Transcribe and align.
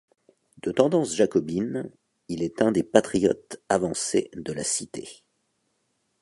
De 0.63 0.71
tendance 0.71 1.15
jacobine, 1.15 1.91
il 2.27 2.41
est 2.41 2.63
un 2.63 2.71
des 2.71 2.81
patriotes 2.81 3.61
avancés 3.69 4.31
de 4.33 4.51
la 4.51 4.63
cité. 4.63 5.21